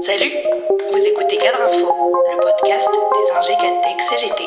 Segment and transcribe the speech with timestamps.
[0.00, 0.32] Salut,
[0.92, 1.92] vous écoutez Cadre Info,
[2.30, 3.52] le podcast des ingé
[3.82, 4.44] Tech CGT.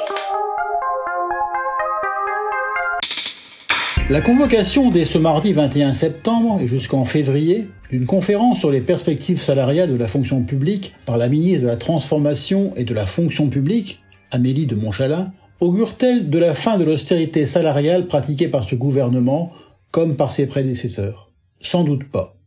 [4.09, 9.39] La convocation dès ce mardi 21 septembre et jusqu'en février d'une conférence sur les perspectives
[9.39, 13.49] salariales de la fonction publique par la ministre de la Transformation et de la fonction
[13.49, 14.01] publique,
[14.31, 19.51] Amélie de Montchalin, augure-t-elle de la fin de l'austérité salariale pratiquée par ce gouvernement
[19.91, 21.31] comme par ses prédécesseurs?
[21.59, 22.40] Sans doute pas.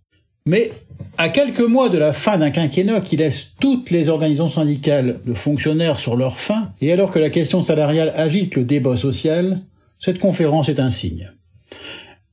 [0.47, 0.73] Mais
[1.17, 5.33] à quelques mois de la fin d'un quinquennat qui laisse toutes les organisations syndicales de
[5.33, 9.63] fonctionnaires sur leur fin, et alors que la question salariale agite le débat social,
[9.99, 11.33] cette conférence est un signe.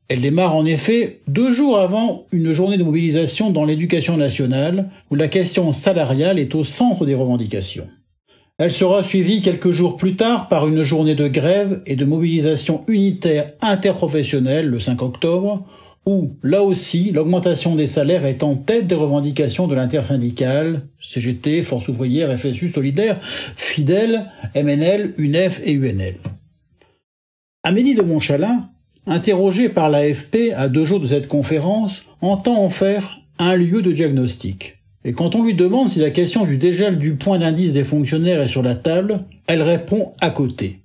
[0.10, 5.16] Elle démarre en effet deux jours avant une journée de mobilisation dans l'éducation nationale, où
[5.16, 7.88] la question salariale est au centre des revendications.
[8.58, 12.84] Elle sera suivie quelques jours plus tard par une journée de grève et de mobilisation
[12.90, 15.66] unitaire interprofessionnelle le 5 octobre,
[16.06, 21.88] où, là aussi, l'augmentation des salaires est en tête des revendications de l'intersyndicale, CGT, Force
[21.90, 26.16] ouvrière, FSU, Solidaire, Fidèle, MNL, UNEF et UNL.
[27.64, 28.70] Amélie de Montchalin,
[29.06, 33.92] interrogée par l'AFP à deux jours de cette conférence, entend en faire un lieu de
[33.92, 34.80] diagnostic.
[35.04, 38.42] Et quand on lui demande si la question du dégel du point d'indice des fonctionnaires
[38.42, 40.80] est sur la table, elle répond à côté.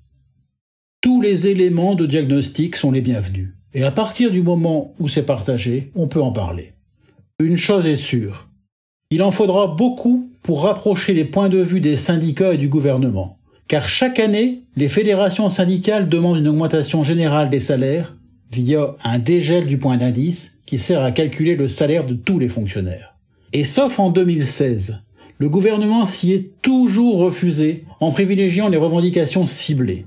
[1.01, 3.56] Tous les éléments de diagnostic sont les bienvenus.
[3.77, 6.73] Et à partir du moment où c'est partagé, on peut en parler.
[7.39, 8.49] Une chose est sûre,
[9.11, 13.37] il en faudra beaucoup pour rapprocher les points de vue des syndicats et du gouvernement.
[13.69, 18.17] Car chaque année, les fédérations syndicales demandent une augmentation générale des salaires
[18.51, 22.49] via un dégel du point d'indice qui sert à calculer le salaire de tous les
[22.49, 23.15] fonctionnaires.
[23.53, 25.03] Et sauf en 2016,
[25.37, 30.07] le gouvernement s'y est toujours refusé en privilégiant les revendications ciblées.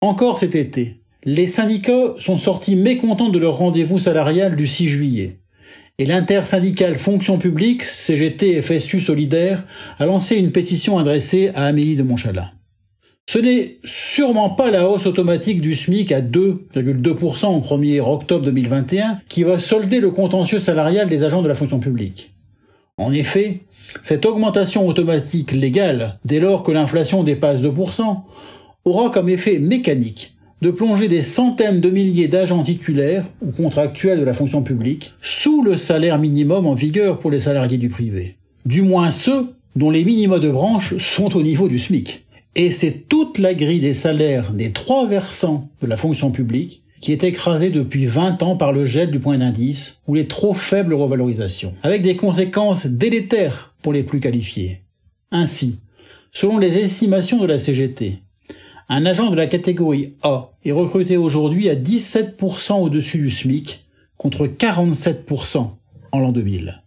[0.00, 5.38] Encore cet été, les syndicats sont sortis mécontents de leur rendez-vous salarial du 6 juillet.
[5.98, 9.64] Et l'intersyndicale fonction publique, CGT FSU Solidaire,
[9.98, 12.50] a lancé une pétition adressée à Amélie de Montchalin.
[13.28, 19.20] Ce n'est sûrement pas la hausse automatique du SMIC à 2,2% au 1er octobre 2021
[19.28, 22.32] qui va solder le contentieux salarial des agents de la fonction publique.
[22.96, 23.62] En effet,
[24.02, 28.22] cette augmentation automatique légale, dès lors que l'inflation dépasse 2%,
[28.84, 34.24] aura comme effet mécanique de plonger des centaines de milliers d'agents titulaires ou contractuels de
[34.24, 38.36] la fonction publique sous le salaire minimum en vigueur pour les salariés du privé.
[38.66, 42.26] Du moins ceux dont les minima de branche sont au niveau du SMIC.
[42.56, 47.12] Et c'est toute la grille des salaires des trois versants de la fonction publique qui
[47.12, 50.94] est écrasée depuis 20 ans par le gel du point d'indice ou les trop faibles
[50.94, 54.82] revalorisations, avec des conséquences délétères pour les plus qualifiés.
[55.30, 55.78] Ainsi,
[56.32, 58.18] selon les estimations de la CGT,
[58.90, 64.46] un agent de la catégorie A est recruté aujourd'hui à 17% au-dessus du SMIC, contre
[64.46, 65.68] 47%
[66.12, 66.82] en l'an 2000.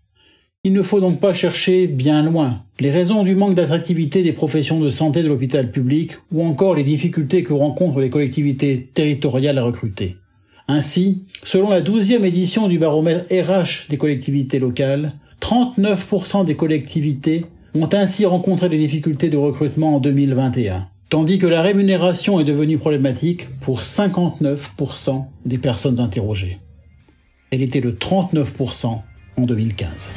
[0.63, 4.79] Il ne faut donc pas chercher bien loin les raisons du manque d'attractivité des professions
[4.79, 9.63] de santé de l'hôpital public ou encore les difficultés que rencontrent les collectivités territoriales à
[9.63, 10.17] recruter.
[10.67, 17.45] Ainsi, selon la douzième édition du baromètre RH des collectivités locales, 39% des collectivités
[17.75, 22.77] ont ainsi rencontré des difficultés de recrutement en 2021 tandis que la rémunération est devenue
[22.77, 26.59] problématique pour 59% des personnes interrogées.
[27.51, 29.01] Elle était de 39%
[29.35, 30.09] en 2015.